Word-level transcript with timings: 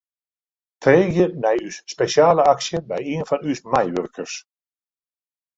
Freegje 0.85 1.27
nei 1.43 1.59
ús 1.67 1.77
spesjale 1.93 2.47
aksje 2.53 2.79
by 2.89 2.99
ien 3.11 3.27
fan 3.29 3.45
ús 3.51 3.59
meiwurkers. 3.71 4.33